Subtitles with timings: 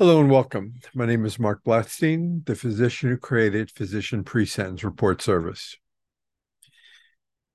[0.00, 0.80] Hello and welcome.
[0.94, 5.76] My name is Marc Blatstein, the physician who created Physician Pre-Sentence Report Service.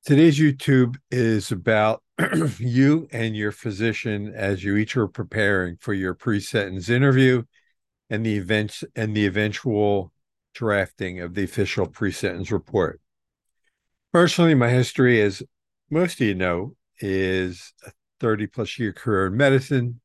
[0.06, 2.04] Today's YouTube is about
[2.60, 7.42] you and your physician as you each are preparing for your pre-sentence interview
[8.12, 10.12] and the events and the eventual
[10.54, 13.02] drafting of the official pre-sentence report.
[14.14, 15.42] Personally, my history, as
[15.90, 20.00] most of you know, is a 30 plus year career in medicine,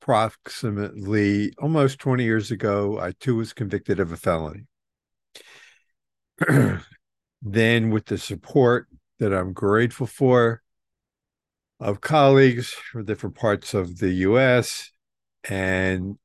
[0.00, 4.66] approximately almost 20 years ago, I too was convicted of a felony.
[7.42, 10.62] then, with the support that I'm grateful for
[11.78, 14.90] of colleagues from different parts of the US
[15.48, 16.18] and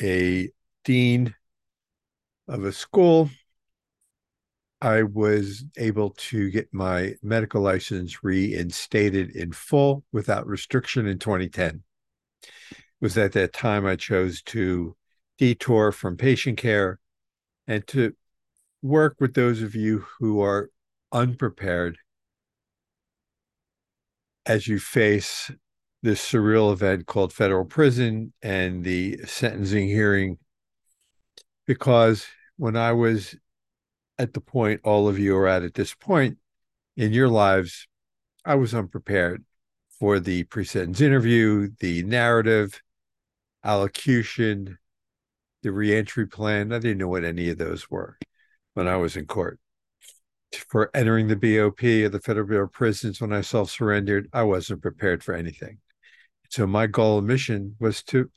[0.00, 0.50] a
[0.84, 1.34] dean
[2.46, 3.30] of a school,
[4.80, 11.82] I was able to get my medical license reinstated in full without restriction in 2010
[13.00, 14.96] was at that time I chose to
[15.38, 16.98] detour from patient care
[17.66, 18.14] and to
[18.82, 20.70] work with those of you who are
[21.12, 21.98] unprepared
[24.46, 25.50] as you face
[26.02, 30.38] this surreal event called federal prison and the sentencing hearing.
[31.66, 33.36] Because when I was
[34.18, 36.38] at the point all of you are at at this point
[36.96, 37.86] in your lives,
[38.44, 39.44] I was unprepared
[39.90, 42.80] for the pre sentence interview, the narrative,
[43.64, 44.78] allocution,
[45.62, 46.72] the reentry plan.
[46.72, 48.18] I didn't know what any of those were
[48.74, 49.58] when I was in court.
[50.68, 54.44] For entering the BOP or the Federal Bureau of Prisons when I self surrendered, I
[54.44, 55.78] wasn't prepared for anything.
[56.48, 58.30] So my goal and mission was to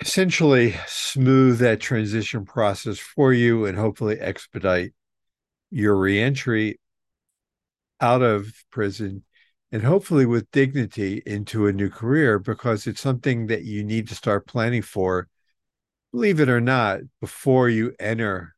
[0.00, 4.92] essentially smooth that transition process for you and hopefully expedite
[5.70, 6.78] your reentry
[8.00, 9.24] out of prison
[9.72, 14.14] and hopefully with dignity into a new career because it's something that you need to
[14.14, 15.28] start planning for,
[16.12, 18.54] believe it or not, before you enter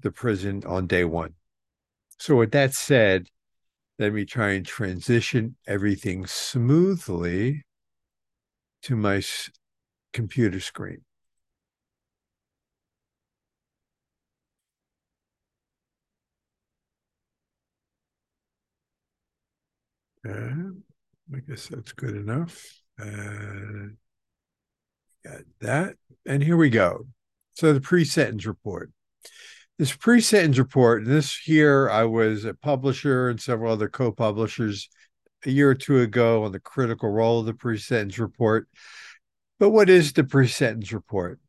[0.00, 1.34] the prison on day one.
[2.18, 3.28] So, with that said,
[3.98, 7.64] let me try and transition everything smoothly
[8.82, 9.22] to my
[10.12, 11.05] computer screen.
[20.26, 20.70] Uh,
[21.34, 22.64] I guess that's good enough.
[23.00, 23.90] Uh,
[25.24, 25.96] got that.
[26.26, 27.06] And here we go.
[27.54, 28.90] So the pre-sentence report.
[29.78, 34.88] This pre-sentence report, this here I was a publisher and several other co-publishers
[35.44, 38.68] a year or two ago on the critical role of the pre-sentence report.
[39.58, 41.40] But what is the pre-sentence report?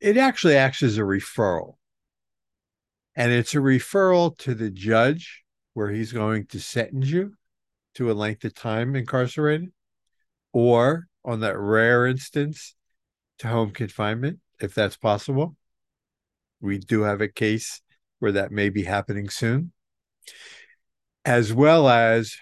[0.00, 1.74] It actually acts as a referral.
[3.16, 7.34] And it's a referral to the judge where he's going to sentence you
[7.94, 9.70] to a length of time incarcerated,
[10.52, 12.74] or on that rare instance,
[13.38, 15.56] to home confinement, if that's possible.
[16.60, 17.80] We do have a case
[18.18, 19.72] where that may be happening soon,
[21.24, 22.36] as well as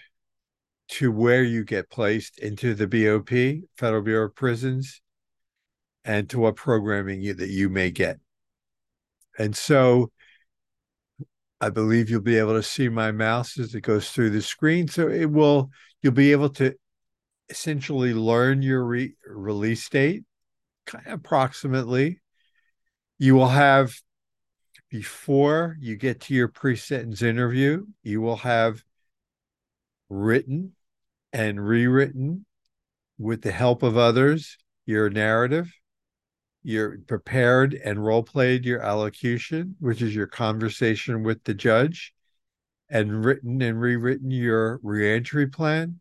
[0.89, 3.31] to where you get placed into the BOP,
[3.79, 5.01] Federal Bureau of Prisons,
[6.05, 8.19] and to what programming you, that you may get.
[9.39, 10.11] And so
[11.63, 14.89] I believe you'll be able to see my mouse as it goes through the screen.
[14.89, 15.71] So it will,
[16.03, 16.75] you'll be able to
[17.49, 20.25] essentially learn your re- release date
[20.87, 22.21] kind of approximately.
[23.21, 23.95] You will have,
[24.91, 28.83] before you get to your pre sentence interview, you will have
[30.11, 30.73] written
[31.33, 32.45] and rewritten
[33.19, 35.73] with the help of others your narrative
[36.63, 42.15] you're prepared and role played your allocution, which is your conversation with the judge,
[42.89, 46.01] and written and rewritten your reentry plan,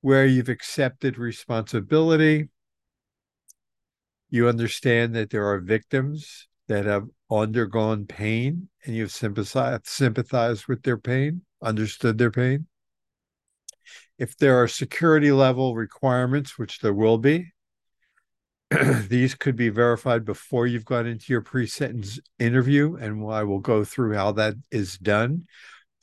[0.00, 2.48] where you've accepted responsibility.
[4.30, 10.82] You understand that there are victims that have undergone pain and you've sympathized, sympathized with
[10.82, 12.66] their pain, understood their pain.
[14.18, 17.52] If there are security level requirements, which there will be,
[19.08, 23.82] these could be verified before you've got into your pre-sentence interview and i will go
[23.82, 25.46] through how that is done.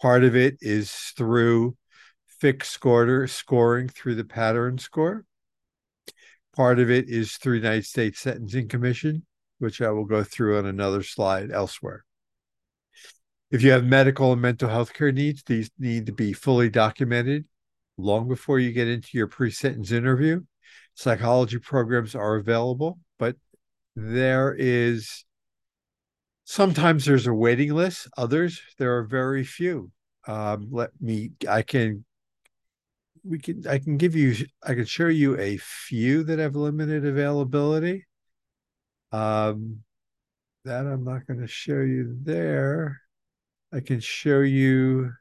[0.01, 1.77] Part of it is through
[2.25, 5.25] fixed scorer scoring through the pattern score.
[6.55, 9.25] Part of it is through united states sentencing commission
[9.59, 12.03] which i will go through on another slide elsewhere.
[13.51, 17.45] If you have medical and mental health care needs these need to be fully documented
[17.95, 20.41] long before you get into your pre-sentence interview
[20.95, 23.35] psychology programs are available, but
[23.95, 25.23] there is
[26.45, 29.91] sometimes there's a waiting list, others there are very few.
[30.27, 32.05] Um, let me, I can
[33.23, 37.05] we can I can give you I can show you a few that have limited
[37.05, 38.05] availability.
[39.11, 39.79] Um,
[40.63, 43.01] that I'm not going to show you there.
[43.73, 45.11] I can show you.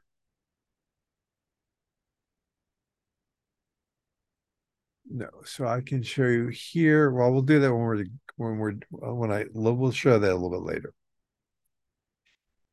[5.09, 7.11] No, so I can show you here.
[7.11, 8.05] Well, we'll do that when we're
[8.37, 8.73] when we're
[9.07, 10.93] uh, when I we'll show that a little bit later.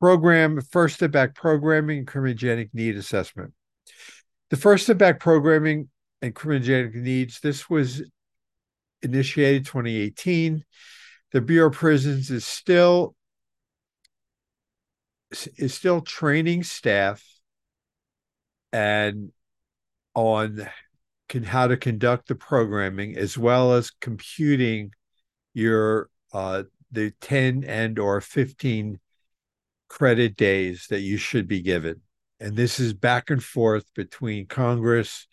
[0.01, 3.53] Program First Step Act programming and criminogenic need assessment.
[4.51, 5.91] The First Step Act programming
[6.23, 7.41] and criminogenic needs.
[7.41, 8.03] This was
[9.03, 10.65] initiated 2018.
[11.33, 13.15] The Bureau of Prisons is still
[15.57, 17.25] is still training staff
[18.73, 19.33] and
[20.15, 20.69] on
[21.33, 24.93] can how to conduct the programming as well as computing
[25.55, 26.63] your uh,
[26.93, 29.01] the 10 and or 15
[29.89, 32.01] credit days that you should be given
[32.43, 35.29] and this is back and forth between Congress,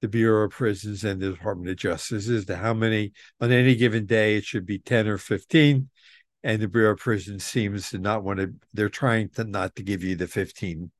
[0.00, 3.74] the Bureau of Prisons, and the Department of Justice as to how many on any
[3.74, 5.90] given day it should be 10 or 15.
[6.42, 9.82] And the Bureau of Prisons seems to not want to, they're trying to not to
[9.82, 10.90] give you the 15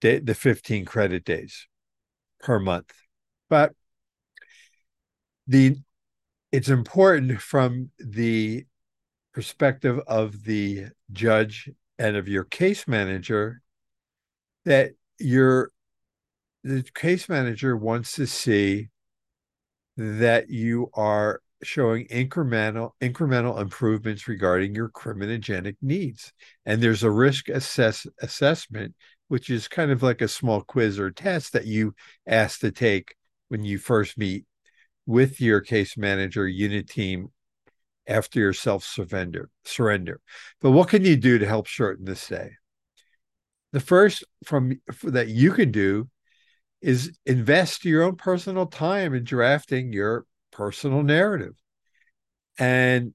[0.00, 1.66] day, the 15 credit days
[2.40, 2.92] per month.
[3.50, 3.72] But
[5.52, 5.76] the
[6.50, 8.64] it's important from the
[9.34, 11.68] perspective of the judge
[11.98, 13.60] and of your case manager
[14.64, 15.70] that your
[16.64, 18.88] the case manager wants to see
[19.96, 26.32] that you are showing incremental incremental improvements regarding your criminogenic needs.
[26.64, 28.94] And there's a risk assess assessment
[29.28, 31.94] which is kind of like a small quiz or test that you
[32.26, 33.14] ask to take
[33.48, 34.44] when you first meet
[35.06, 37.28] with your case manager unit team
[38.06, 40.20] after your self surrender surrender
[40.60, 42.50] but what can you do to help shorten this day
[43.72, 46.08] the first from that you can do
[46.82, 51.54] is invest your own personal time in drafting your personal narrative.
[52.58, 53.14] And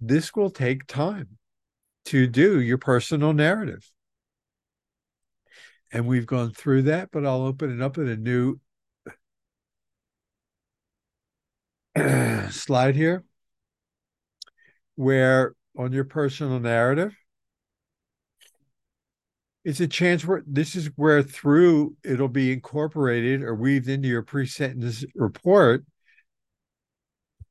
[0.00, 1.38] this will take time
[2.06, 3.88] to do your personal narrative.
[5.92, 8.58] And we've gone through that, but I'll open it up in a new
[12.50, 13.24] slide here
[14.96, 17.14] where on your personal narrative,
[19.64, 24.22] it's a chance where this is where through it'll be incorporated or weaved into your
[24.22, 25.84] pre-sentence report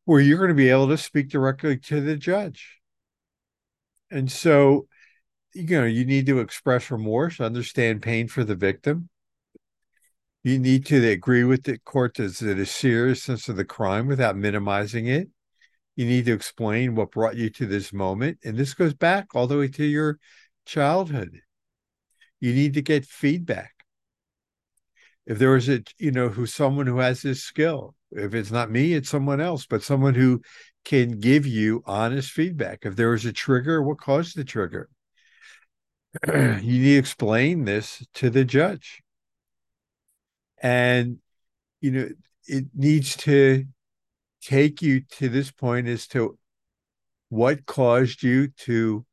[0.05, 2.79] where you're going to be able to speak directly to the judge.
[4.11, 4.87] And so
[5.53, 9.09] you know you need to express remorse understand pain for the victim
[10.43, 14.35] you need to agree with the court that it is seriousness of the crime without
[14.35, 15.29] minimizing it
[15.95, 19.47] you need to explain what brought you to this moment and this goes back all
[19.47, 20.17] the way to your
[20.65, 21.41] childhood
[22.43, 23.71] you need to get feedback.
[25.25, 28.69] If there is a, you know, who someone who has this skill, if it's not
[28.69, 30.41] me, it's someone else, but someone who
[30.83, 32.79] can give you honest feedback.
[32.81, 34.89] If there is a trigger, what caused the trigger?
[36.27, 39.02] you need to explain this to the judge.
[40.63, 41.19] And,
[41.81, 42.09] you know,
[42.47, 43.65] it needs to
[44.41, 46.37] take you to this point as to
[47.29, 49.05] what caused you to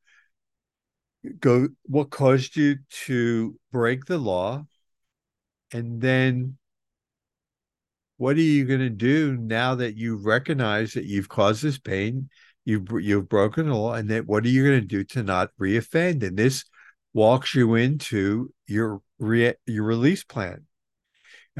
[1.38, 2.76] go what caused you
[3.06, 4.64] to break the law.
[5.72, 6.56] And then
[8.16, 12.28] what are you going to do now that you recognize that you've caused this pain
[12.64, 15.50] you've you've broken the law and then what are you going to do to not
[15.60, 16.22] reoffend?
[16.22, 16.64] And this
[17.12, 20.66] walks you into your re, your release plan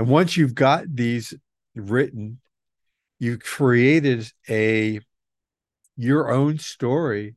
[0.00, 1.34] and once you've got these
[1.74, 2.40] written
[3.18, 4.98] you've created a
[5.94, 7.36] your own story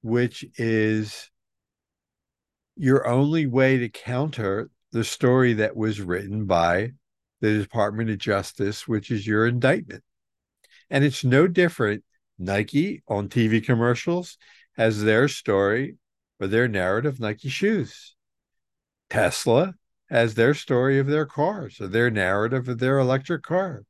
[0.00, 1.30] which is
[2.74, 6.92] your only way to counter the story that was written by
[7.42, 10.02] the Department of Justice, which is your indictment.
[10.88, 12.02] And it's no different.
[12.38, 14.38] Nike on TV commercials
[14.78, 15.98] has their story
[16.40, 18.16] or their narrative Nike shoes.
[19.10, 19.74] Tesla
[20.10, 23.84] has their story of their cars or their narrative of their electric car.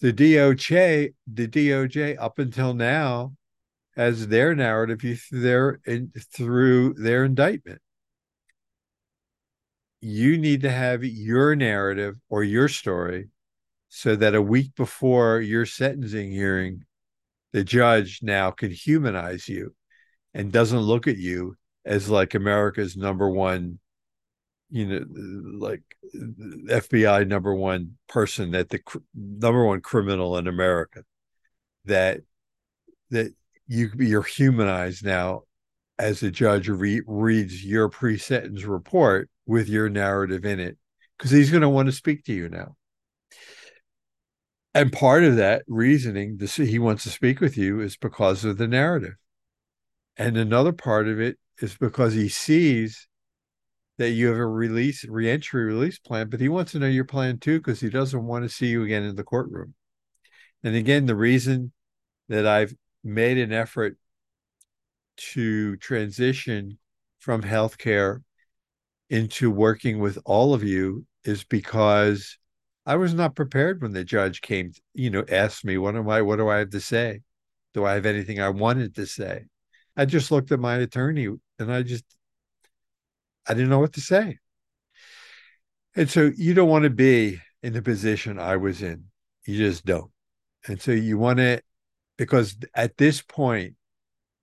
[0.00, 3.34] The DOJ, the DOJ up until now
[3.96, 5.00] as their narrative
[5.30, 7.80] their in, through their indictment.
[10.00, 13.28] You need to have your narrative or your story
[13.88, 16.84] so that a week before your sentencing hearing,
[17.52, 19.74] the judge now can humanize you
[20.32, 21.54] and doesn't look at you
[21.84, 23.78] as like America's number one,
[24.72, 25.04] you know,
[25.58, 25.82] like
[26.14, 31.04] FBI number one person that the cr- number one criminal in America
[31.84, 32.20] that
[33.10, 33.34] that
[33.66, 35.42] you you're humanized now
[35.98, 40.78] as the judge re- reads your pre-sentence report with your narrative in it
[41.18, 42.74] because he's going to want to speak to you now.
[44.74, 48.56] And part of that reasoning, this he wants to speak with you, is because of
[48.56, 49.16] the narrative.
[50.16, 53.06] And another part of it is because he sees
[53.98, 57.38] that you have a release, reentry release plan, but he wants to know your plan
[57.38, 59.74] too, because he doesn't want to see you again in the courtroom.
[60.64, 61.72] And again, the reason
[62.28, 63.96] that I've made an effort
[65.16, 66.78] to transition
[67.18, 68.22] from healthcare
[69.10, 72.38] into working with all of you is because
[72.86, 76.22] I was not prepared when the judge came, you know, asked me, what am I,
[76.22, 77.20] what do I have to say?
[77.74, 79.44] Do I have anything I wanted to say?
[79.96, 82.04] I just looked at my attorney and I just,
[83.48, 84.38] I didn't know what to say.
[85.94, 89.04] And so you don't want to be in the position I was in.
[89.46, 90.10] You just don't.
[90.66, 91.60] And so you want to,
[92.16, 93.74] because at this point,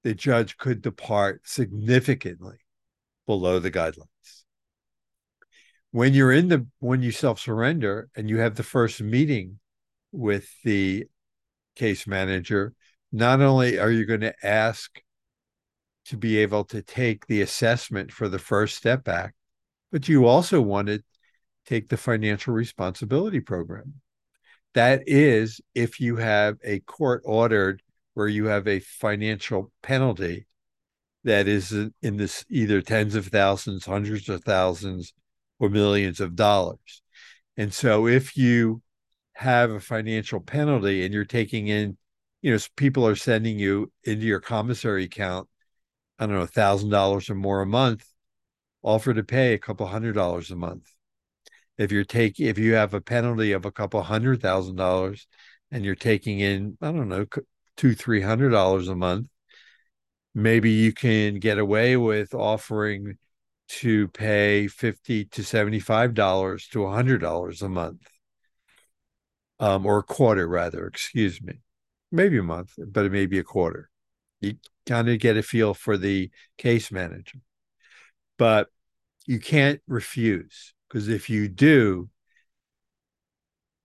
[0.03, 2.57] the judge could depart significantly
[3.25, 4.05] below the guidelines.
[5.91, 9.59] When you're in the, when you self surrender and you have the first meeting
[10.11, 11.05] with the
[11.75, 12.73] case manager,
[13.11, 15.01] not only are you going to ask
[16.05, 19.35] to be able to take the assessment for the First Step Act,
[19.91, 21.03] but you also want to
[21.65, 23.95] take the financial responsibility program.
[24.73, 27.81] That is, if you have a court ordered
[28.13, 30.47] where you have a financial penalty
[31.23, 35.13] that is in this either tens of thousands, hundreds of thousands,
[35.59, 37.01] or millions of dollars.
[37.57, 38.81] And so if you
[39.33, 41.97] have a financial penalty and you're taking in,
[42.41, 45.48] you know, people are sending you into your commissary account,
[46.19, 48.05] I don't know, thousand dollars or more a month,
[48.83, 50.93] offer to pay a couple hundred dollars a month.
[51.77, 55.27] If you're taking, if you have a penalty of a couple hundred thousand dollars
[55.71, 57.25] and you're taking in, I don't know,
[57.77, 59.27] two, three hundred dollars a month,
[60.35, 63.17] maybe you can get away with offering
[63.69, 68.01] to pay 50 to 75 dollars to a 100 dollars a month.
[69.61, 71.59] Um, or a quarter rather excuse me.
[72.11, 73.89] Maybe a month but it may be a quarter.
[74.41, 74.55] You
[74.89, 77.39] kind of get a feel for the case manager
[78.37, 78.67] but
[79.25, 82.09] you can't refuse because if you do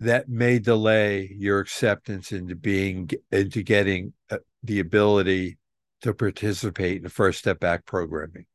[0.01, 5.59] that may delay your acceptance into being into getting uh, the ability
[6.03, 8.47] to participate in the First Step Act programming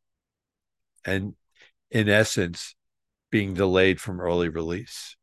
[1.06, 1.34] and
[1.90, 2.76] in essence
[3.32, 5.16] being delayed from early release.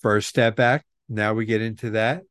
[0.00, 0.84] First Step Act.
[1.08, 2.22] Now we get into that.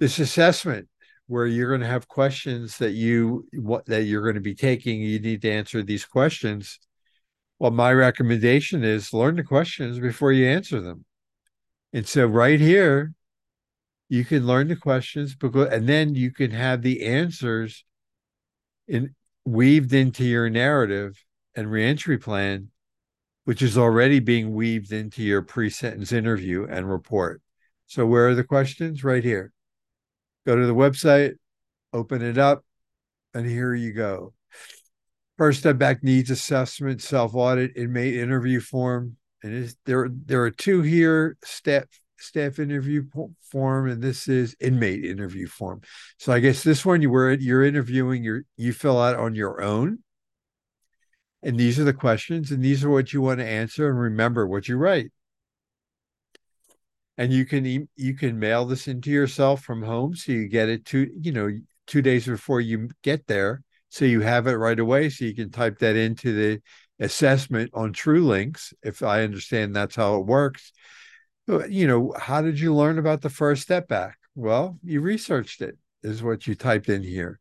[0.00, 0.88] This assessment
[1.28, 5.00] where you're going to have questions that you what that you're going to be taking.
[5.00, 6.80] You need to answer these questions.
[7.58, 11.04] Well, my recommendation is learn the questions before you answer them.
[11.92, 13.12] And so right here,
[14.08, 17.84] you can learn the questions because and then you can have the answers
[18.88, 21.22] in weaved into your narrative
[21.54, 22.70] and reentry plan,
[23.44, 27.42] which is already being weaved into your pre sentence interview and report.
[27.86, 29.04] So, where are the questions?
[29.04, 29.52] Right here.
[30.48, 31.34] Go to the website,
[31.92, 32.64] open it up,
[33.34, 34.32] and here you go.
[35.36, 39.18] First Step Act needs assessment, self audit, inmate interview form.
[39.42, 41.84] And there, there are two here staff
[42.16, 43.04] staff interview
[43.42, 45.80] form and this is inmate interview form
[46.18, 49.62] so i guess this one you were you're interviewing you you fill out on your
[49.62, 50.00] own
[51.44, 54.48] and these are the questions and these are what you want to answer and remember
[54.48, 55.12] what you write
[57.18, 60.84] and you can you can mail this into yourself from home so you get it
[60.86, 61.50] two you know
[61.86, 65.50] two days before you get there so you have it right away so you can
[65.50, 66.62] type that into the
[67.00, 70.72] assessment on TRULINCS if i understand that's how it works
[71.68, 74.18] you know, how did you learn about the First Step Act?
[74.34, 77.40] Well, you researched it, is what you typed in here.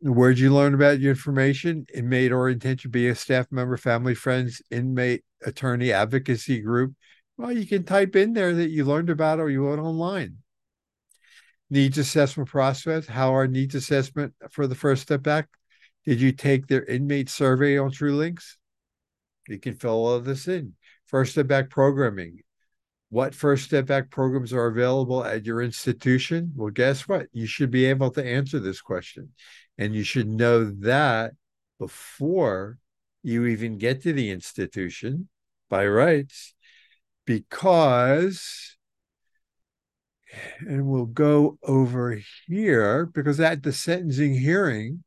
[0.00, 1.86] Where'd you learn about your information?
[1.92, 6.94] Inmate orientation, be a staff member, family, friends, inmate attorney advocacy group.
[7.38, 10.38] Well, you can type in there that you learned about or you went online.
[11.70, 13.06] Needs assessment process.
[13.06, 15.56] How are needs assessment for the First Step Act?
[16.04, 18.56] Did you take their inmate survey on TRULINCS?
[19.48, 20.74] You can fill all of this in.
[21.06, 22.40] First Step Act programming
[23.10, 26.52] what First Step Act programs are available at your institution?
[26.54, 27.26] Well, guess what?
[27.32, 29.30] You should be able to answer this question.
[29.78, 31.32] And you should know that
[31.78, 32.78] before
[33.22, 35.28] you even get to the institution
[35.70, 36.54] by rights,
[37.28, 38.78] because,
[40.60, 45.04] and we'll go over here, because at the sentencing hearing,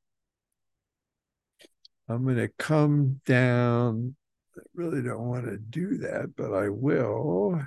[2.07, 4.15] I'm going to come down.
[4.55, 7.59] I really don't want to do that, but I will.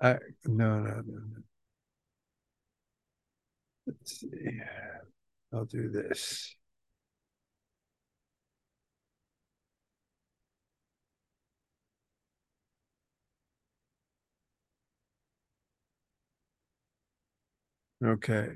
[0.00, 1.42] I no, no, no, no.
[3.88, 4.60] Let's see.
[5.52, 6.54] I'll do this.
[18.06, 18.50] Okay.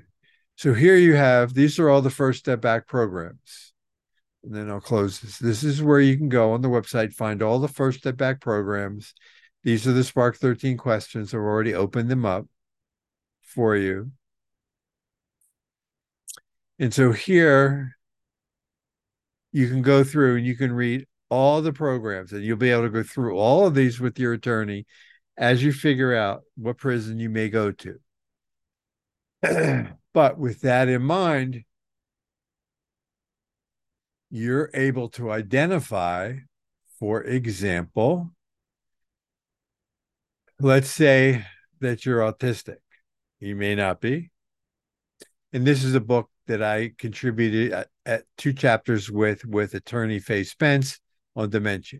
[0.55, 3.73] So here you have these are all the First Step Act programs.
[4.43, 5.37] And then I'll close this.
[5.37, 8.41] This is where you can go on the website, find all the First Step Act
[8.41, 9.13] programs.
[9.63, 11.33] These are the SPARC-13 questions.
[11.33, 12.47] I've already opened them up
[13.41, 14.11] for you.
[16.79, 17.95] And so here
[19.51, 22.83] you can go through and you can read all the programs and you'll be able
[22.83, 24.85] to go through all of these with your attorney
[25.37, 27.99] as you figure out what prison you may go to.
[30.13, 31.63] but with that in mind,
[34.29, 36.35] you're able to identify,
[36.99, 38.31] for example,
[40.59, 41.45] let's say
[41.79, 42.77] that you're autistic.
[43.39, 44.31] You may not be.
[45.51, 50.19] And this is a book that I contributed at, at two chapters with with attorney
[50.19, 50.99] Faye Spence
[51.35, 51.99] on dementia.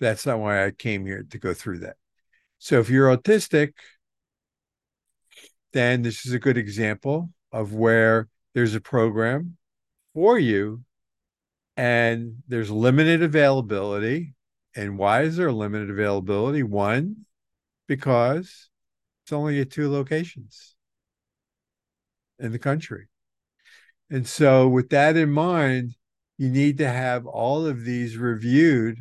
[0.00, 1.96] That's not why I came here to go through that.
[2.58, 3.72] So if you're autistic,
[5.72, 9.56] then this is a good example of where there's a program
[10.14, 10.84] for you
[11.76, 14.34] and there's limited availability.
[14.74, 16.62] And why is there limited availability?
[16.62, 17.26] One,
[17.88, 18.70] because
[19.24, 20.74] it's only at two locations
[22.38, 23.08] in the country.
[24.10, 25.94] And so, with that in mind,
[26.36, 28.98] you need to have all of these reviewed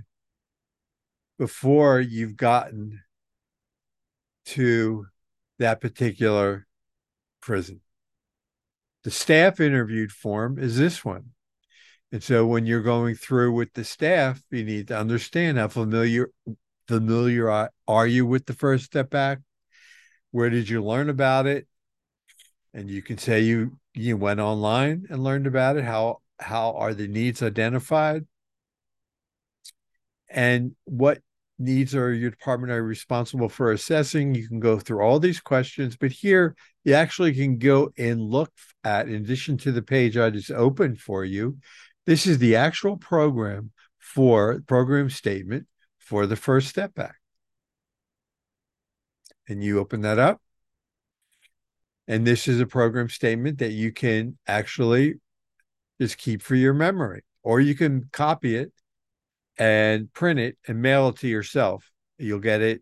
[1.37, 3.01] before you've gotten
[4.45, 5.07] to
[5.61, 6.67] that particular
[7.41, 7.81] prison.
[9.03, 11.31] The staff interviewed form is this one.
[12.11, 16.29] And so when you're going through with the staff, you need to understand how familiar
[16.87, 19.41] familiar are you with the First Step Act?
[20.31, 21.67] Where did you learn about it?
[22.73, 25.85] And you can say you you went online and learned about it.
[25.85, 28.25] How how are the needs identified?
[30.29, 31.19] And what
[31.61, 34.35] needs are your department are responsible for assessing?
[34.35, 38.51] You can go through all these questions, but here you actually can go and look
[38.83, 41.57] at, in addition to the page I just opened for you,
[42.05, 45.67] this is the actual program for program statement
[45.99, 47.17] for the First Step Act.
[49.47, 50.41] And you open that up.
[52.07, 55.15] And this is a program statement that you can actually
[56.01, 58.73] just keep for your memory, or you can copy it
[59.57, 61.89] and print it and mail it to yourself.
[62.17, 62.81] You'll get it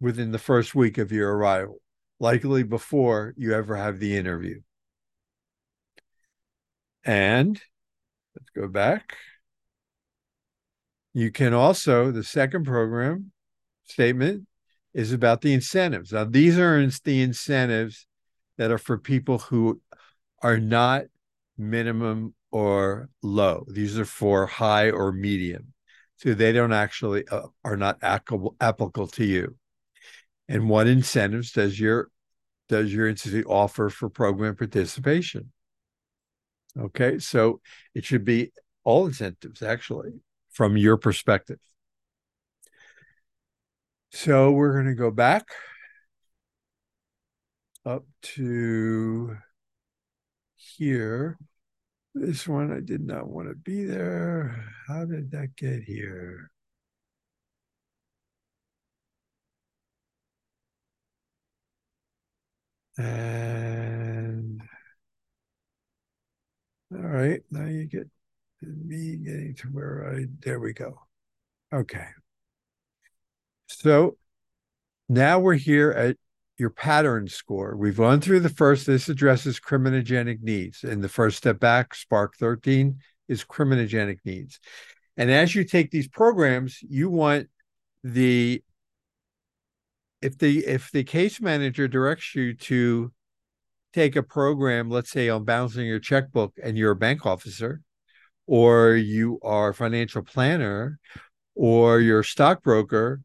[0.00, 1.80] within the first week of your arrival,
[2.20, 4.60] likely before you ever have the interview.
[7.04, 7.60] And
[8.34, 9.16] let's go back.
[11.14, 13.32] You can also, the second program
[13.84, 14.46] statement
[14.92, 16.12] is about the incentives.
[16.12, 18.06] Now, these are the incentives
[18.58, 19.80] that are for people who
[20.42, 21.04] are not
[21.56, 23.66] minimum or low.
[23.68, 25.74] These are for high or medium.
[26.16, 29.56] So they don't actually uh, are not applicable, applicable to you.
[30.48, 32.08] And what incentives does your
[32.70, 35.52] does your institute offer for program participation?
[36.78, 37.60] Okay, so
[37.94, 38.52] it should be
[38.84, 40.12] all incentives actually
[40.50, 41.58] from your perspective.
[44.12, 45.44] So we're going to go back
[47.84, 49.36] up to
[50.54, 51.38] here.
[52.18, 54.64] This one, I did not want to be there.
[54.88, 56.50] How did that get here?
[62.96, 64.62] And
[66.90, 68.08] all right, now you get
[68.62, 70.98] me getting to where I, there we go.
[71.70, 72.06] Okay.
[73.66, 74.16] So
[75.10, 76.16] now we're here at
[76.58, 77.76] your pattern score.
[77.76, 80.84] We've gone through the first, this addresses criminogenic needs.
[80.84, 84.58] And the First Step Act, Spark 13, is criminogenic needs.
[85.16, 87.48] And as you take these programs, you want
[88.04, 88.62] the
[90.22, 93.12] if the if the case manager directs you to
[93.92, 97.80] take a program, let's say on balancing your checkbook and you're a bank officer,
[98.46, 100.98] or you are a financial planner,
[101.54, 103.20] or you're a stockbroker,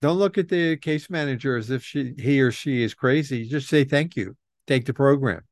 [0.00, 3.48] don't look at the case manager as if she he or she is crazy.
[3.48, 4.36] Just say thank you.
[4.66, 5.42] Take the program.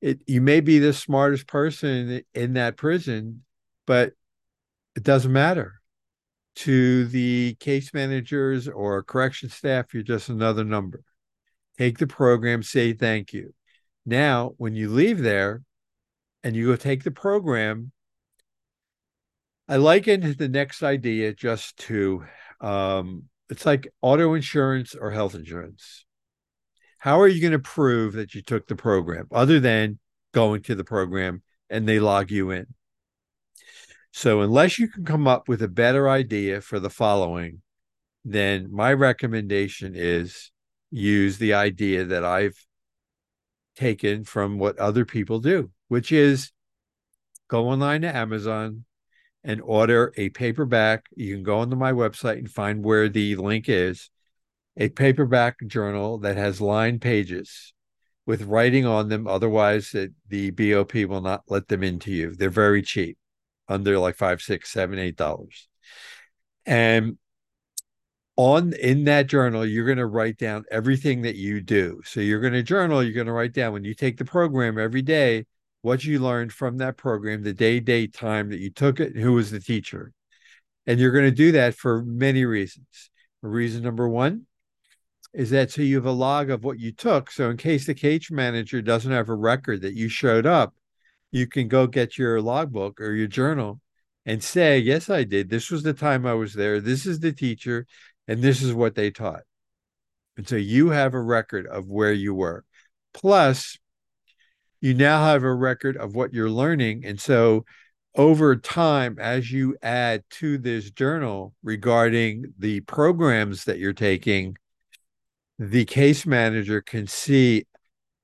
[0.00, 3.44] It you may be the smartest person in that prison,
[3.86, 4.12] but
[4.96, 5.74] it doesn't matter.
[6.56, 11.02] To the case managers or correction staff, you're just another number.
[11.78, 13.54] Take the program, say thank you.
[14.04, 15.62] Now, when you leave there
[16.42, 17.92] and you go take the program,
[19.68, 22.24] I liken the next idea just to
[22.60, 26.04] um, it's like auto insurance or health insurance.
[26.98, 29.98] How are you going to prove that you took the program other than
[30.32, 32.66] going to the program and they log you in?
[34.12, 37.62] So, unless you can come up with a better idea for the following,
[38.24, 40.50] then my recommendation is
[40.90, 42.66] use the idea that I've
[43.76, 46.50] taken from what other people do, which is
[47.48, 48.84] go online to Amazon
[49.44, 51.06] and order a paperback.
[51.14, 54.10] You can go onto my website and find where the link is
[54.76, 57.72] a paperback journal that has lined pages
[58.26, 59.26] with writing on them.
[59.26, 62.34] Otherwise, it, the BOP will not let them into you.
[62.34, 63.18] They're very cheap,
[63.68, 65.68] under like five, six, seven, eight dollars.
[66.66, 67.18] And
[68.36, 72.00] on in that journal, you're going to write down everything that you do.
[72.04, 74.78] So you're going to journal, you're going to write down when you take the program
[74.78, 75.46] every day,
[75.82, 79.32] what you learned from that program, the day, date, time that you took it, who
[79.32, 80.12] was the teacher.
[80.86, 83.10] And you're going to do that for many reasons.
[83.42, 84.46] Reason number one
[85.32, 87.30] is that so you have a log of what you took.
[87.30, 90.74] So in case the cage manager doesn't have a record that you showed up,
[91.30, 93.80] you can go get your logbook or your journal
[94.26, 95.48] and say, Yes, I did.
[95.48, 96.80] This was the time I was there.
[96.80, 97.86] This is the teacher
[98.26, 99.42] and this is what they taught.
[100.36, 102.64] And so you have a record of where you were.
[103.14, 103.78] Plus,
[104.80, 107.04] you now have a record of what you're learning.
[107.04, 107.64] And so
[108.16, 114.56] over time, as you add to this journal regarding the programs that you're taking,
[115.58, 117.66] the case manager can see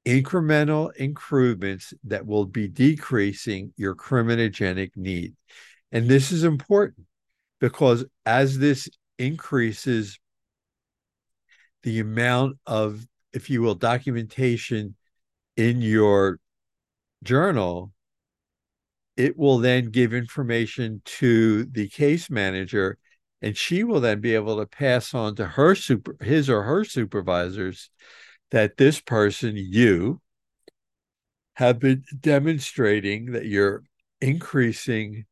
[0.07, 5.35] incremental improvements that will be decreasing your criminogenic need.
[5.93, 7.07] And this is important
[7.61, 8.89] because as this
[9.19, 10.19] increases
[11.83, 14.95] the amount of, if you will, documentation
[15.57, 16.39] in your
[17.27, 17.93] journal,
[19.17, 22.99] it will then give information to the case manager,
[23.43, 26.85] and she will then be able to pass on to her super, his or her
[26.85, 27.91] supervisors
[28.51, 30.21] that this person, you,
[31.55, 33.83] have been demonstrating that you're
[34.21, 35.25] increasing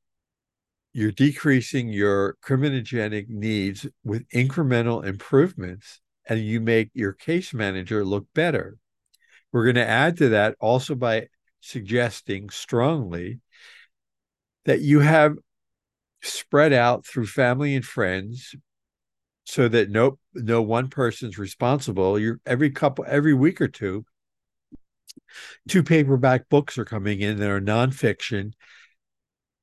[0.96, 8.26] you're decreasing your criminogenic needs with incremental improvements and you make your case manager look
[8.32, 8.78] better.
[9.52, 11.26] We're going to add to that also by
[11.64, 13.40] suggesting strongly
[14.64, 15.36] that you have
[16.22, 18.54] spread out through family and friends
[19.44, 22.18] so that no no one person's responsible.
[22.18, 24.04] You're every couple every week or two
[25.68, 28.52] two paperback books are coming in that are nonfiction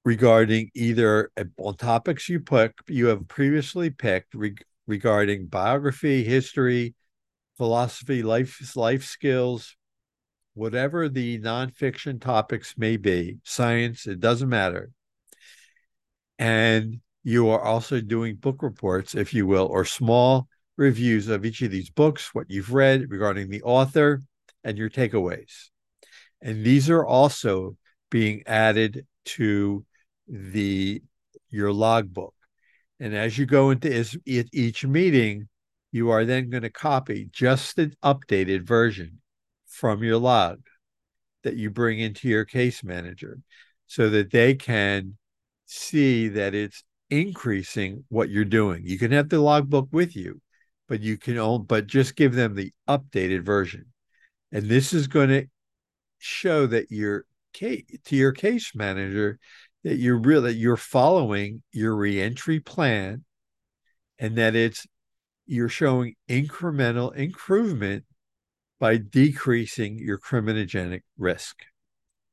[0.03, 4.55] regarding either on topics you put you have previously picked re-
[4.87, 6.95] regarding biography, history,
[7.57, 9.75] philosophy, life life skills,
[10.53, 14.91] whatever the nonfiction topics may be, science, it doesn't matter.
[16.37, 21.61] And you are also doing book reports, if you will, or small reviews of each
[21.61, 24.21] of these books, what you've read regarding the author,
[24.63, 25.69] and your takeaways.
[26.41, 27.77] And these are also
[28.09, 29.85] being added to
[30.27, 31.01] the
[31.49, 32.33] your logbook.
[32.99, 35.47] And as you go into each meeting,
[35.91, 39.20] you are then going to copy just the updated version
[39.71, 40.59] from your log
[41.43, 43.39] that you bring into your case manager
[43.87, 45.17] so that they can
[45.65, 48.83] see that it's increasing what you're doing.
[48.85, 50.41] You can have the logbook with you,
[50.87, 53.85] but you can only, but just give them the updated version.
[54.51, 55.45] And this is going to
[56.19, 59.39] show that your case to your case manager
[59.83, 63.23] that you're really you're following your reentry plan
[64.19, 64.85] and that it's
[65.45, 68.05] you're showing incremental improvement
[68.81, 71.55] by decreasing your criminogenic risk.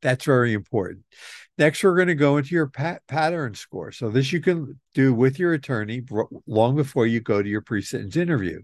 [0.01, 1.05] That's very important.
[1.59, 3.93] Next, we're going to go into your pat- pattern score.
[3.93, 6.03] So this you can do with your attorney
[6.47, 8.63] long before you go to your pre-sentence interview.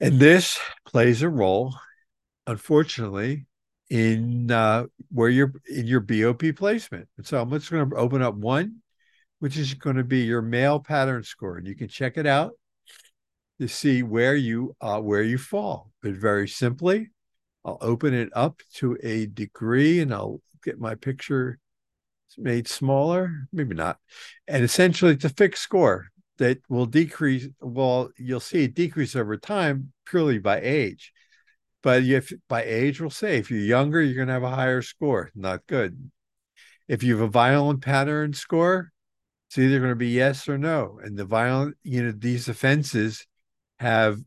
[0.00, 1.74] And this plays a role,
[2.46, 3.46] unfortunately,
[3.90, 7.08] in uh, where you're in your BOP placement.
[7.16, 8.82] And so I'm just going to open up one,
[9.40, 12.52] which is going to be your male pattern score, and you can check it out
[13.58, 15.90] to see where you uh, where you fall.
[16.06, 17.10] But very simply,
[17.64, 21.58] I'll open it up to a degree, and I'll get my picture
[22.38, 23.98] made smaller, maybe not.
[24.46, 26.06] And essentially, it's a fixed score
[26.38, 27.48] that will decrease.
[27.60, 31.12] Well, you'll see it decrease over time purely by age.
[31.82, 34.82] But if by age, we'll say if you're younger, you're going to have a higher
[34.82, 35.32] score.
[35.34, 36.08] Not good.
[36.86, 38.92] If you have a violent pattern score,
[39.48, 41.00] it's either going to be yes or no.
[41.02, 43.26] And the violent, you know, these offenses
[43.80, 44.20] have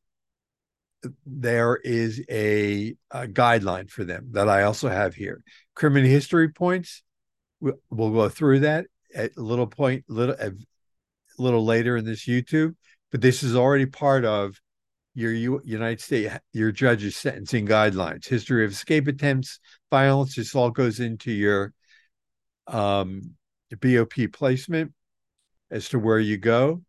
[1.26, 5.42] there is a, a, guideline for them that I also have here.
[5.76, 7.04] Criminal history points.
[7.62, 10.52] We'll, we'll go through that at a little point, little a
[11.38, 12.76] little later in this YouTube.
[13.12, 14.60] But this is already part of
[15.16, 19.60] your U- United States, your judge's sentencing guidelines, history of escape attempts,
[19.90, 20.36] violence.
[20.36, 21.74] This all goes into your
[22.68, 23.36] um,
[23.82, 24.94] BOP placement
[25.72, 26.84] as to where you go.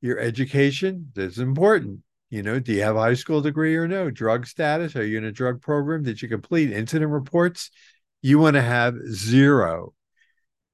[0.00, 2.00] Your education, that's important.
[2.34, 4.10] You know, do you have a high school degree or no?
[4.10, 4.96] Drug status?
[4.96, 6.02] Are you in a drug program?
[6.02, 7.70] Did you complete incident reports?
[8.22, 9.94] You want to have zero.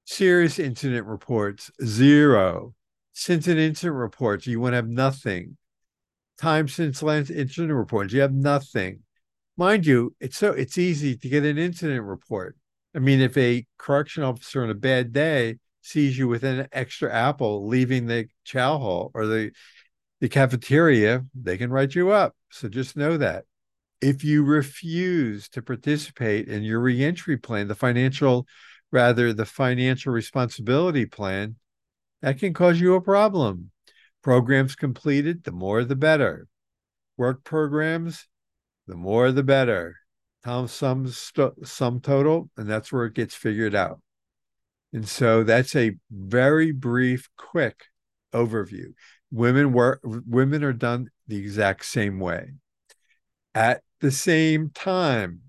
[0.06, 2.74] Serious incident reports, zero.
[3.12, 5.58] Since an incident reports, you want to have nothing.
[6.38, 9.00] Time since last incident reports, you have nothing.
[9.58, 12.56] Mind you, it's so it's easy to get an incident report.
[12.96, 17.12] I mean, if a correction officer on a bad day sees you with an extra
[17.12, 19.52] apple leaving the chow hall or the
[20.20, 22.34] the cafeteria, they can write you up.
[22.50, 23.44] So just know that.
[24.00, 28.46] If you refuse to participate in your reentry plan, the financial,
[28.90, 31.56] rather, the financial responsibility plan,
[32.22, 33.70] that can cause you a problem.
[34.22, 36.46] Programs completed, the more the better.
[37.16, 38.26] Work programs,
[38.86, 39.96] the more the better.
[40.44, 41.10] Tom sum,
[41.64, 44.00] sum total, and that's where it gets figured out.
[44.92, 47.84] And so that's a very brief, quick
[48.34, 48.92] overview.
[49.30, 52.52] Women work women are done the exact same way.
[53.54, 55.42] At the same time,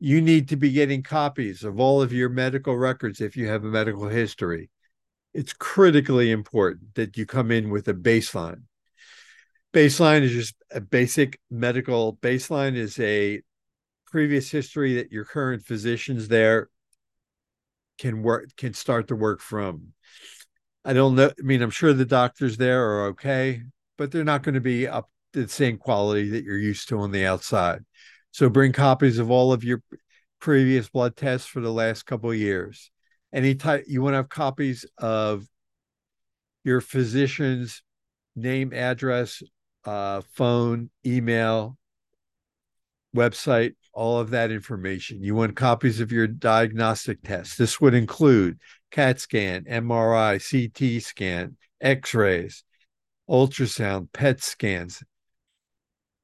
[0.00, 3.64] you need to be getting copies of all of your medical records if you have
[3.64, 4.68] a medical history.
[5.32, 8.62] It's critically important that you come in with a baseline.
[9.72, 13.42] Baseline is just a basic medical baseline is a
[14.06, 16.68] previous history that your current physicians there
[17.96, 19.92] can work can start to work from.
[20.84, 21.28] I don't know.
[21.28, 23.62] I mean, I'm sure the doctors there are okay,
[23.98, 26.98] but they're not going to be up to the same quality that you're used to
[26.98, 27.84] on the outside.
[28.32, 29.82] So bring copies of all of your
[30.40, 32.90] previous blood tests for the last couple of years.
[33.32, 35.46] Any type you want to have copies of
[36.64, 37.82] your physician's
[38.34, 39.42] name, address,
[39.84, 41.76] uh, phone, email,
[43.14, 45.22] website, all of that information.
[45.22, 47.56] You want copies of your diagnostic tests.
[47.56, 48.58] This would include
[48.92, 52.62] CAT scan, MRI, CT scan, X rays,
[53.28, 55.02] ultrasound, PET scans,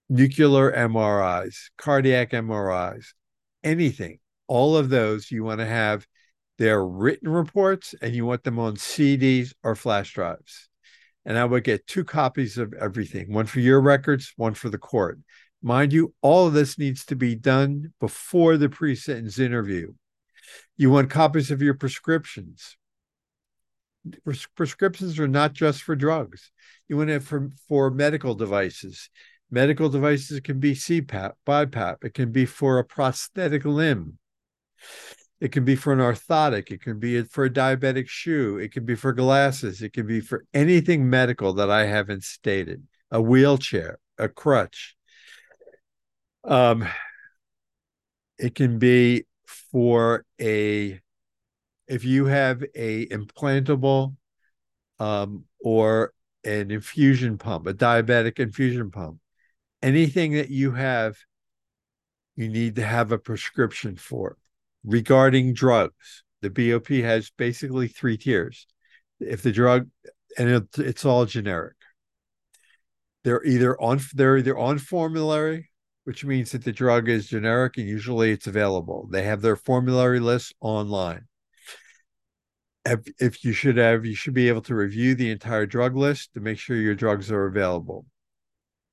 [0.09, 3.07] nuclear MRIs, cardiac MRIs,
[3.64, 4.18] anything.
[4.46, 6.07] All of those you want to have
[6.59, 10.68] their written reports and you want them on CDs or flash drives.
[11.24, 14.78] And I would get two copies of everything one for your records, one for the
[14.78, 15.18] court.
[15.62, 19.92] Mind you, all of this needs to be done before the pre sentence interview.
[20.76, 22.76] You want copies of your prescriptions.
[24.24, 26.50] Pres- prescriptions are not just for drugs.
[26.88, 29.11] You want it for, for medical devices.
[29.50, 32.04] Medical devices can be CPAP, BiPAP.
[32.04, 34.18] It can be for a prosthetic limb.
[35.40, 36.70] It can be for an orthotic.
[36.70, 38.58] It can be for a diabetic shoe.
[38.58, 39.82] It can be for glasses.
[39.82, 44.96] It can be for anything medical that I haven't stated a wheelchair, a crutch.
[46.44, 46.87] Um,
[48.38, 51.00] it can be for a
[51.87, 54.14] if you have a implantable
[54.98, 56.12] um, or
[56.44, 59.18] an infusion pump, a diabetic infusion pump,
[59.82, 61.16] anything that you have,
[62.37, 64.37] you need to have a prescription for.
[64.84, 68.66] Regarding drugs, the BOP has basically three tiers.
[69.18, 69.88] If the drug,
[70.37, 71.74] and it, it's all generic,
[73.24, 75.70] they're either on they're either on formulary
[76.08, 79.06] which means that the drug is generic and usually it's available.
[79.10, 81.26] They have their formulary list online.
[82.86, 86.32] If, if you should have, you should be able to review the entire drug list
[86.32, 88.06] to make sure your drugs are available.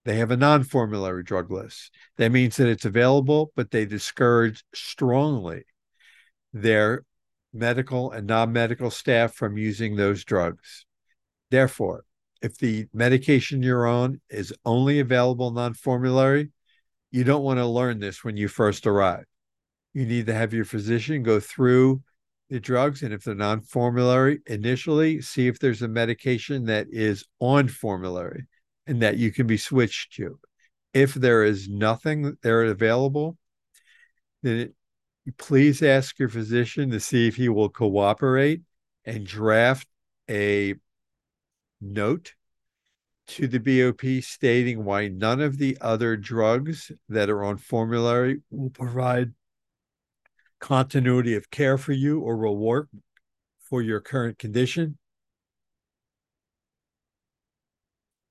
[0.04, 1.90] They have a non formulary drug list.
[2.18, 5.64] That means that it's available, but they discourage strongly
[6.52, 7.06] their
[7.54, 10.86] medical and non medical staff from using those drugs.
[11.50, 12.04] Therefore,
[12.42, 16.52] if the medication you're on is only available non formulary,
[17.16, 19.24] you don't want to learn this when you first arrive.
[19.94, 22.02] You need to have your physician go through
[22.50, 27.24] the drugs, and if they're non formulary, initially see if there's a medication that is
[27.40, 28.48] on formulary
[28.86, 30.38] and that you can be switched to.
[30.94, 33.38] If there is nothing there available,
[34.44, 34.74] then it,
[35.38, 38.62] please ask your physician to see if he will cooperate
[39.06, 39.88] and draft
[40.30, 40.76] a
[41.80, 42.34] note
[43.28, 48.70] to the BOP stating why none of the other drugs that are on formulary will
[48.70, 49.34] provide
[50.60, 52.88] continuity of care for you or work
[53.60, 54.98] for your current condition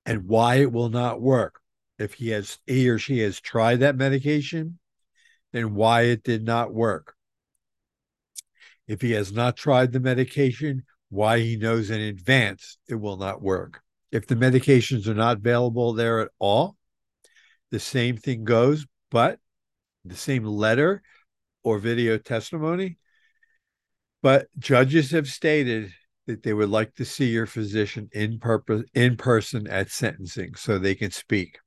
[0.05, 1.59] and why it will not work.
[1.97, 4.79] If he has he or she has tried that medication,
[5.53, 7.15] and why it did not work.
[8.87, 13.41] If he has not tried the medication, why he knows in advance it will not
[13.41, 13.81] work.
[14.15, 16.77] If the medications are not available there at all,
[17.69, 19.39] the same thing goes, but
[20.05, 21.03] the same letter
[21.65, 22.97] or video testimony.
[24.23, 25.91] But judges have stated
[26.27, 30.79] that they would like to see your physician in purpose in person at sentencing so
[30.79, 31.59] they can speak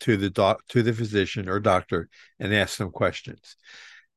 [0.00, 3.56] to the doc to the physician or doctor and ask them questions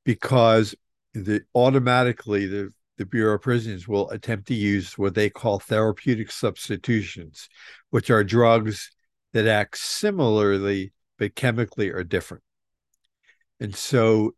[0.04, 0.76] because
[1.14, 6.30] the automatically the the Bureau of Prisons will attempt to use what they call therapeutic
[6.32, 7.48] substitutions,
[7.92, 8.92] which are drugs
[9.32, 12.44] that act similarly but chemically are different.
[13.62, 14.36] And so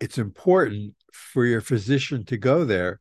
[0.00, 3.00] it's important for your physician to go there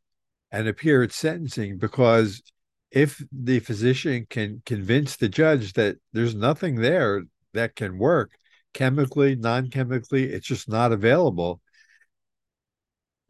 [0.51, 2.43] and appear at sentencing because
[2.91, 8.31] if the physician can convince the judge that there's nothing there that can work
[8.75, 11.61] chemically, non chemically, it's just not available,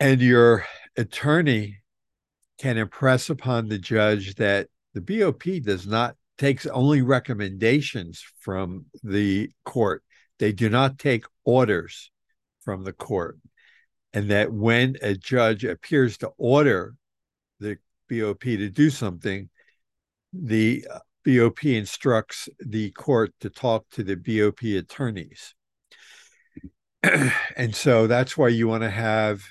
[0.02, 0.66] and your
[0.98, 1.78] attorney
[2.58, 9.50] can impress upon the judge that the BOP does not takes only recommendations from the
[9.66, 10.04] court.
[10.40, 12.12] They do not take orders
[12.62, 13.38] from the court.
[14.14, 16.96] And that when a judge appears to order
[17.60, 17.78] the
[18.10, 19.50] BOP to do something,
[20.34, 20.86] the
[21.26, 25.56] BOP instructs the court to talk to the BOP attorneys.
[27.04, 29.44] and so that's why you want to have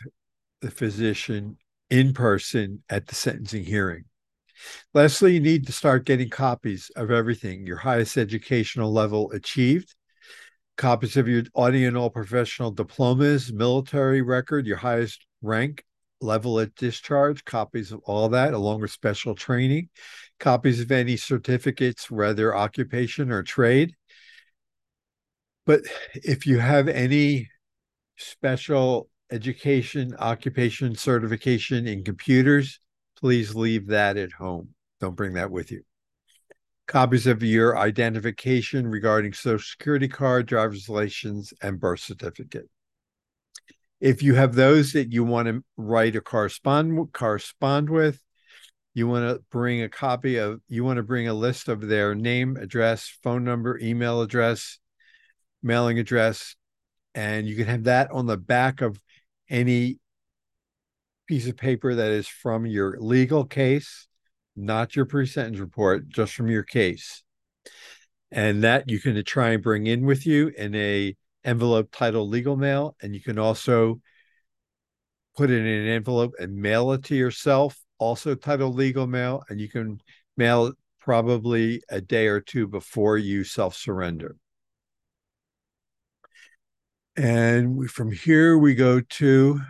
[0.63, 1.59] the physician
[1.91, 4.05] in person at the sentencing hearing.
[4.95, 9.95] Lastly, you need to start getting copies of everything your highest educational level achieved,
[10.77, 15.85] copies of your audio and all professional diplomas, military record, your highest rank,
[16.21, 19.89] level at discharge, copies of all that, along with special training,
[20.39, 23.95] copies of any certificates, whether occupation or trade.
[25.67, 25.83] But
[26.15, 27.51] if you have any
[28.17, 32.79] special education, occupation certification in computers,
[33.19, 34.69] please leave that at home.
[35.01, 35.83] Don't bring that with you.
[36.87, 42.69] Copies of your identification regarding Social Security card, driver's license, and birth certificate.
[44.01, 48.21] If you have those that you want to write or correspond correspond with,
[48.95, 52.15] you want to bring a copy of you want to bring a list of their
[52.15, 54.79] name, address, phone number, email address,
[55.63, 56.57] mailing address,
[57.15, 59.01] and you can have that on the back of
[59.49, 59.99] any
[61.27, 64.07] piece of paper that is from your legal case,
[64.57, 67.23] not your pre-sentence report, just from your case.
[68.31, 72.57] And that you can try and bring in with you in a envelope titled legal
[72.57, 72.97] mail.
[73.03, 74.01] And you can also
[75.37, 79.43] put it in an envelope and mail it to yourself, also titled legal mail.
[79.49, 80.01] And you can
[80.37, 84.37] mail it probably a day or two before you self surrender.
[87.17, 89.61] And we, from here, we go to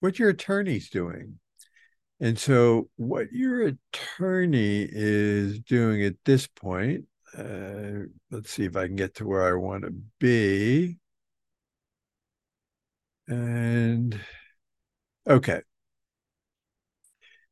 [0.00, 1.38] what your attorney's doing.
[2.20, 7.04] And so, what your attorney is doing at this point,
[7.36, 10.96] uh, let's see if I can get to where I want to be.
[13.28, 14.18] And
[15.28, 15.60] okay.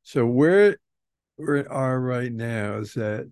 [0.03, 0.79] So, where
[1.39, 3.31] we are right now is that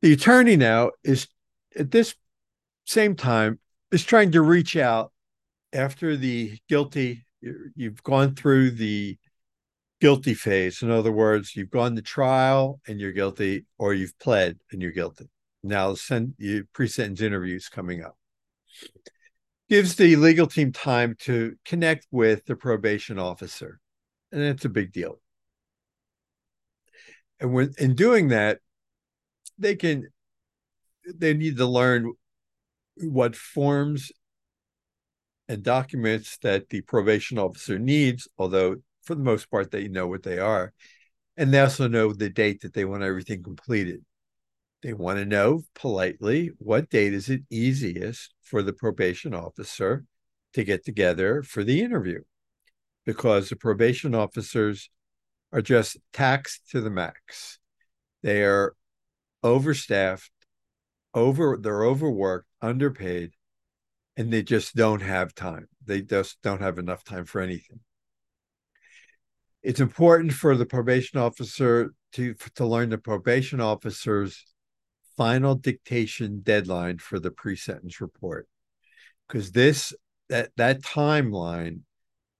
[0.00, 1.28] the attorney now is
[1.76, 2.14] at this
[2.86, 3.58] same time
[3.90, 5.12] is trying to reach out
[5.72, 9.16] after the guilty you've gone through the
[10.00, 10.82] guilty phase.
[10.82, 14.92] In other words, you've gone to trial and you're guilty, or you've pled and you're
[14.92, 15.28] guilty.
[15.62, 18.16] Now, send you pre-sentence interviews coming up.
[19.68, 23.80] Gives the legal team time to connect with the probation officer,
[24.32, 25.20] and it's a big deal.
[27.40, 28.60] And when in doing that,
[29.58, 30.08] they can
[31.14, 32.14] they need to learn
[33.02, 34.12] what forms
[35.48, 40.22] and documents that the probation officer needs, although for the most part they know what
[40.22, 40.72] they are.
[41.36, 44.04] And they also know the date that they want everything completed.
[44.82, 50.04] They want to know politely what date is it easiest for the probation officer
[50.54, 52.20] to get together for the interview
[53.04, 54.90] because the probation officers
[55.52, 57.58] are just taxed to the max.
[58.22, 58.74] They are
[59.42, 60.30] overstaffed,
[61.14, 63.32] over they're overworked, underpaid,
[64.16, 65.68] and they just don't have time.
[65.84, 67.80] They just don't have enough time for anything.
[69.62, 74.44] It's important for the probation officer to to learn the probation officer's
[75.16, 78.48] final dictation deadline for the pre-sentence report
[79.26, 79.92] because this
[80.28, 81.80] that that timeline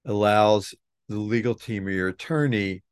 [0.04, 0.74] allows
[1.08, 2.82] the legal team or your attorney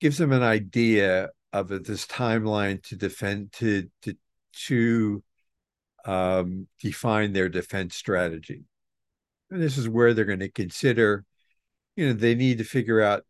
[0.00, 4.16] gives them an idea of this timeline to defend to to
[4.66, 5.22] to
[6.04, 8.64] um, define their defense strategy.
[9.50, 11.24] And this is where they're going to consider,
[11.96, 13.24] you know, they need to figure out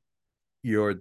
[0.62, 0.96] your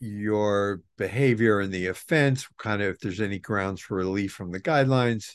[0.00, 4.60] your behavior in the offense, kind of if there's any grounds for relief from the
[4.60, 5.32] guidelines.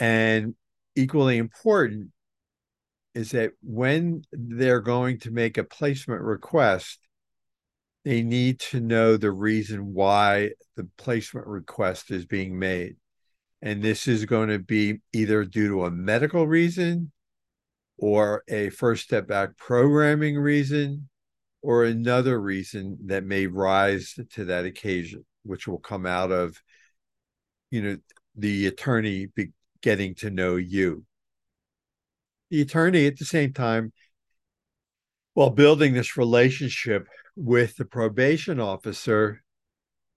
[0.00, 0.54] And
[0.96, 2.10] equally important
[3.14, 6.98] is that when they're going to make a placement request,
[8.04, 12.96] they need to know the reason why the placement request is being made.
[13.62, 17.12] And this is going to be either due to a medical reason
[17.96, 21.08] or a First Step Act programming reason
[21.62, 26.60] or another reason that may rise to that occasion, which will come out of,
[27.70, 27.96] you know,
[28.36, 29.28] the attorney
[29.80, 31.06] getting to know you.
[32.50, 33.94] The attorney at the same time,
[35.32, 39.42] while building this relationship with the probation officer,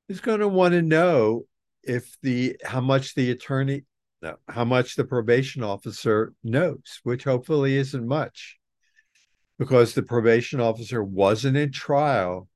[0.09, 1.45] is going to want to know
[1.83, 3.83] if the how much the attorney
[4.21, 8.57] no, how much the probation officer knows, which hopefully isn't much
[9.59, 12.47] because the probation officer wasn't in trial.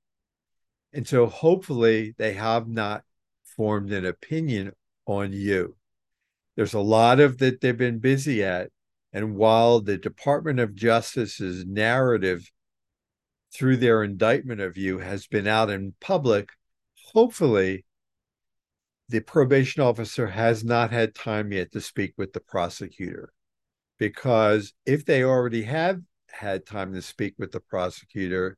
[0.93, 3.03] And so hopefully they have not
[3.43, 4.71] formed an opinion
[5.05, 5.75] on you.
[6.55, 8.69] There's a lot of that they've been busy at.
[9.13, 12.49] And while the Department of Justice's narrative
[13.53, 16.49] through their indictment of you has been out in public,
[17.13, 17.85] hopefully
[19.09, 23.33] the probation officer has not had time yet to speak with the prosecutor.
[23.99, 25.99] Because if they already have
[26.29, 28.57] had time to speak with the prosecutor,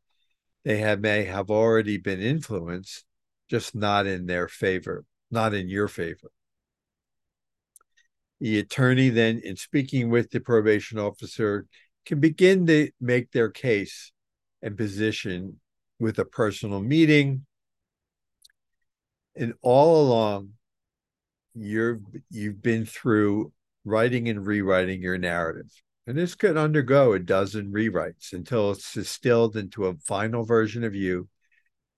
[0.63, 3.03] they have may have already been influenced,
[3.49, 6.31] just not in their favor, not in your favor.
[8.39, 11.65] The attorney then, in speaking with the probation officer,
[12.05, 14.12] can begin to make their case
[14.63, 15.59] and position
[15.99, 17.45] with a personal meeting.
[19.35, 20.53] And all along,
[21.53, 21.99] you're
[22.31, 23.51] you've been through
[23.85, 25.71] writing and rewriting your narrative.
[26.07, 30.95] And this could undergo a dozen rewrites until it's distilled into a final version of
[30.95, 31.29] you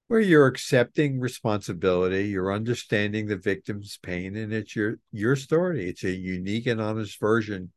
[0.08, 5.90] where you're accepting responsibility, you're understanding the victim's pain, and it's your your story.
[5.90, 7.72] It's a unique and honest version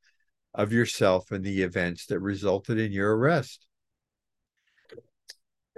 [0.55, 3.68] of yourself and the events that resulted in your arrest.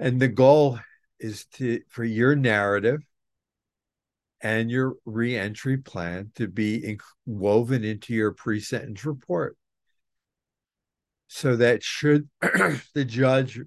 [0.01, 0.79] And the goal
[1.19, 3.03] is to for your narrative
[4.41, 9.59] and your reentry plan to be woven into your pre-sentence report.
[11.29, 13.61] So that should the judge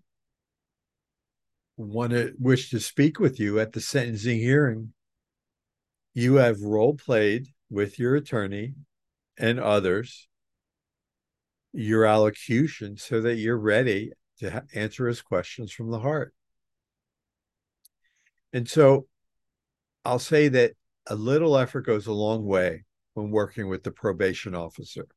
[1.78, 4.92] want to wish to speak with you at the sentencing hearing,
[6.16, 8.74] you have role played with your attorney
[9.38, 10.28] and others
[11.74, 16.34] your allocution so that you're ready to answer his questions from the heart.
[18.52, 19.08] And so
[20.06, 20.74] I'll say that
[21.08, 25.08] a little effort goes a long way when working with the probation officer.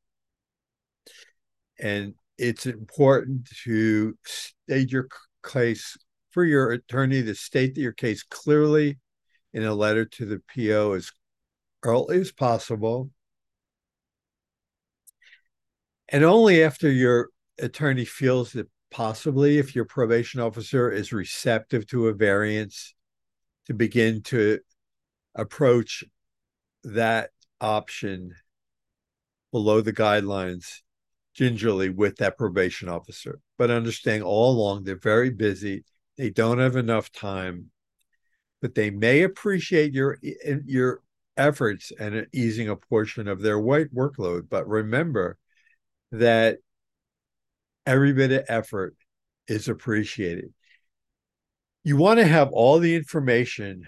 [1.79, 5.09] And it's important to state your
[5.45, 5.97] case
[6.31, 8.99] for your attorney to state that your case clearly
[9.53, 11.11] in a letter to the PO as
[11.83, 13.11] early as possible.
[16.09, 22.09] And only after your attorney feels that possibly if your probation officer is receptive to
[22.09, 22.95] a variance
[23.67, 24.61] to begin to
[25.35, 26.05] approach
[26.85, 27.31] that
[27.61, 28.35] option
[29.53, 30.81] below the guidelines
[31.35, 35.85] gingerly with that probation officer, but understanding all along they're very busy.
[36.17, 37.71] They don't have enough time,
[38.63, 40.19] but they may appreciate your
[40.65, 41.03] your
[41.37, 44.49] efforts and uh, easing a portion of their white workload.
[44.49, 45.37] But remember
[46.13, 46.59] that
[47.87, 48.95] every bit of effort
[49.49, 50.53] is appreciated.
[51.85, 53.85] You want to have all the information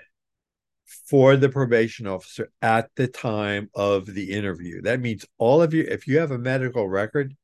[1.07, 4.81] for the probation officer at the time of the interview.
[4.83, 7.35] That means all of you, if you have a medical record,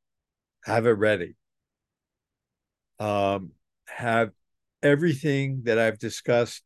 [0.63, 1.35] have it ready.
[2.99, 3.51] Um,
[3.87, 4.31] have
[4.81, 6.63] everything that I've discussed,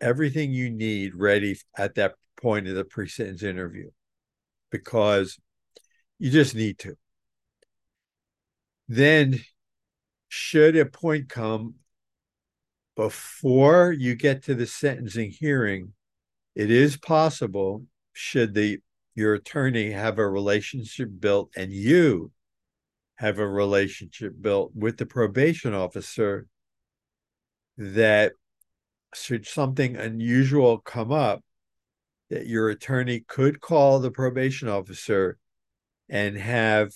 [0.00, 3.90] everything you need ready at that point of the pre-sentence interview,
[4.70, 5.38] because
[6.18, 6.96] you just need to.
[8.92, 9.40] Then,
[10.28, 11.76] should a point come
[12.94, 15.94] before you get to the sentencing hearing,
[16.54, 18.80] it is possible, should the
[19.14, 22.32] your attorney have a relationship built and you
[23.16, 26.46] have a relationship built with the probation officer,
[27.78, 28.34] that
[29.14, 31.42] should something unusual come up,
[32.28, 35.38] that your attorney could call the probation officer
[36.10, 36.92] and have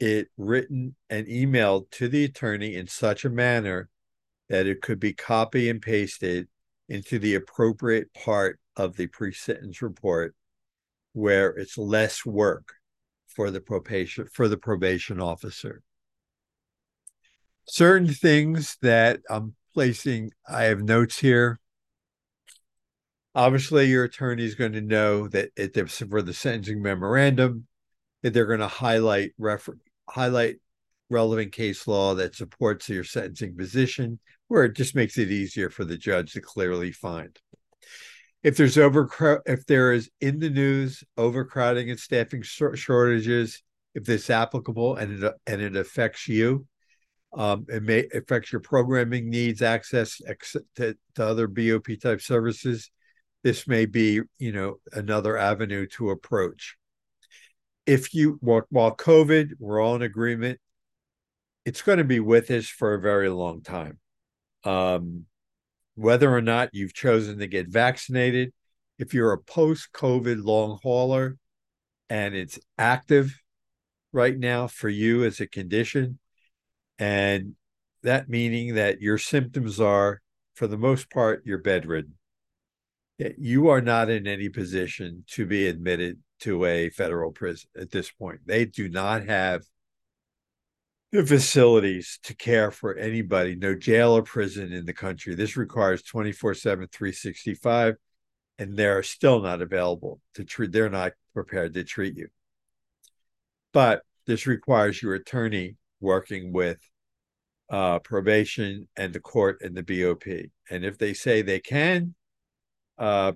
[0.00, 3.88] it written and emailed to the attorney in such a manner
[4.48, 6.48] that it could be copy and pasted
[6.88, 10.34] into the appropriate part of the pre-sentence report
[11.12, 12.72] where it's less work
[13.28, 15.82] for the probation for the probation officer.
[17.68, 21.60] Certain things that i'm placing i have notes here.
[23.34, 27.66] Obviously your attorney is going to know that it, for the sentencing memorandum
[28.22, 29.76] that they're going to highlight refer
[30.10, 30.56] highlight
[31.08, 35.84] relevant case law that supports your sentencing position, where it just makes it easier for
[35.84, 37.38] the judge to clearly find.
[38.42, 43.62] If there's over, if there is in the news overcrowding and staffing shortages,
[43.94, 46.66] if this applicable and it and it affects you,
[47.32, 50.20] um, it may affect your programming needs, access
[50.76, 52.90] to, to other BOP type services.
[53.42, 56.76] This may be, you know, another avenue to approach.
[57.86, 60.60] If you while, COVID, we're all in agreement,
[61.64, 63.98] it's going to be with us for a very long time.
[64.64, 65.26] Um,
[65.94, 68.52] whether or not you've chosen to get vaccinated,
[68.98, 71.36] if you're a post COVID long hauler
[72.08, 73.40] and it's active
[74.12, 76.18] right now for you as a condition,
[76.98, 77.54] and
[78.02, 80.20] that meaning that your symptoms are,
[80.54, 82.14] for the most part, you're bedridden.
[83.38, 88.10] You are not in any position to be admitted to a federal prison at this
[88.10, 88.40] point.
[88.46, 89.62] They do not have
[91.12, 95.34] the facilities to care for anybody, no jail or prison in the country.
[95.34, 97.96] This requires 24 7, 365,
[98.58, 102.28] and they're still not available to treat, they're not prepared to treat you.
[103.72, 106.78] But this requires your attorney working with
[107.68, 110.26] uh, probation and the court and the BOP.
[110.70, 112.14] And if they say they can
[112.98, 113.32] uh,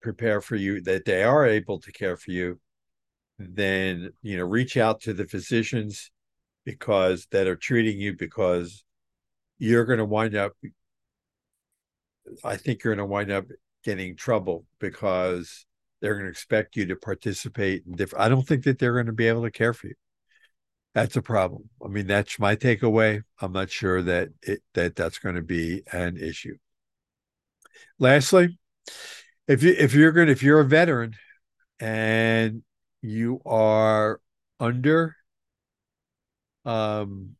[0.00, 2.60] prepare for you, that they are able to care for you,
[3.38, 6.10] then you know reach out to the physicians
[6.64, 8.84] because that are treating you because
[9.58, 10.52] you're going to wind up
[12.44, 13.44] i think you're going to wind up
[13.84, 15.66] getting trouble because
[16.00, 19.06] they're going to expect you to participate in different i don't think that they're going
[19.06, 19.94] to be able to care for you.
[20.94, 21.68] That's a problem.
[21.84, 23.22] I mean that's my takeaway.
[23.40, 26.56] I'm not sure that it that that's going to be an issue.
[28.00, 28.58] Lastly
[29.48, 31.14] if you if you're going if you're a veteran
[31.80, 32.62] and
[33.02, 34.20] you are
[34.60, 35.16] under
[36.64, 37.36] um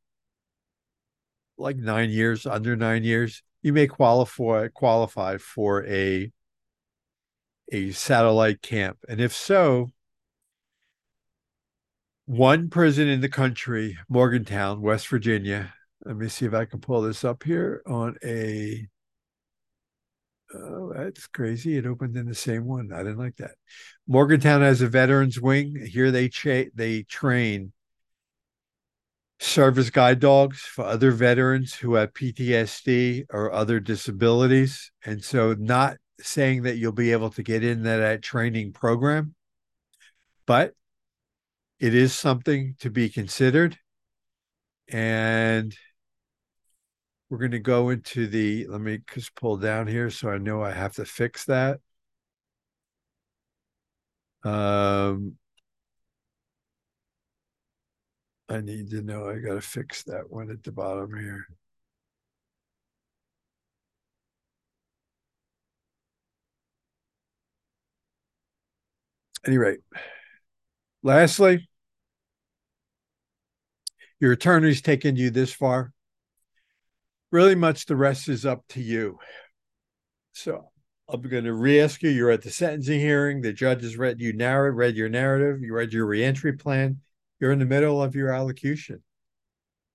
[1.59, 6.33] like nine years, under nine years, you may qualify qualify for a
[7.73, 8.99] a satellite camp.
[9.09, 9.91] And if so,
[12.27, 15.75] one prison in the country, Morgantown, West Virginia.
[16.05, 18.89] Let me see if I can pull this up here on a
[20.55, 21.77] Oh, that's crazy.
[21.77, 22.93] It opened in the same one.
[22.93, 23.53] I didn't like that.
[24.07, 25.77] Morgantown has a veterans wing.
[25.87, 27.73] Here they cha- they train
[29.41, 34.91] service guide dogs for other veterans who have PTSD or other disabilities.
[35.05, 39.35] And so not saying that you'll be able to get in that, that training program,
[40.47, 40.75] but
[41.79, 43.79] it is something to be considered.
[44.89, 45.77] And
[47.31, 50.63] we're going to go into the, let me just pull down here so I know
[50.63, 51.81] I have to fix that.
[54.45, 55.37] Um,
[58.49, 61.47] I need to know I got to fix that one at the bottom here.
[69.47, 69.81] Any rate,
[71.03, 71.69] lastly,
[74.21, 75.93] your attorney's taken you this far
[77.31, 79.19] really much the rest is up to you.
[80.33, 80.71] So
[81.09, 82.11] I'm going to re-ask you.
[82.11, 83.41] You're at the sentencing hearing.
[83.41, 85.61] The judge has read you narrative, read your narrative.
[85.63, 87.01] You read your reentry plan.
[87.41, 89.03] You're in the middle of your allocution.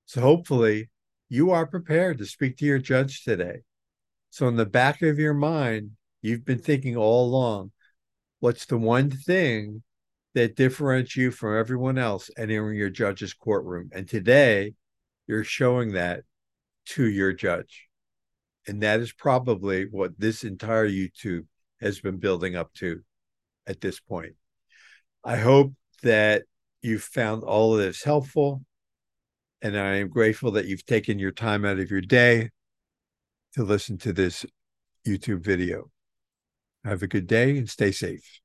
[0.05, 0.89] So hopefully
[1.29, 3.61] you are prepared to speak to your judge today.
[4.29, 7.71] So in the back of your mind, you've been thinking all along,
[8.39, 9.83] what's the one thing
[10.33, 13.89] that differentiates you from everyone else entering your judge's courtroom?
[13.93, 14.73] And today
[15.27, 16.23] you're showing that
[16.85, 17.87] to your judge.
[18.67, 21.45] And that is probably what this entire YouTube
[21.81, 23.01] has been building up to
[23.67, 24.35] at this point.
[25.23, 26.43] I hope that
[26.81, 28.63] you found all of this helpful.
[29.61, 32.49] And I am grateful that you've taken your time out of your day
[33.53, 34.45] to listen to this
[35.07, 35.89] YouTube video.
[36.83, 38.42] Have a good day and stay safe.